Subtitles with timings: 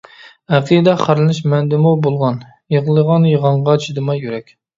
[0.59, 2.41] ئەقىدە خارلىنىش مەندىمۇ بولغان،
[2.77, 4.53] يىغلىغان پىغانغا چىدىماي يۈرەك.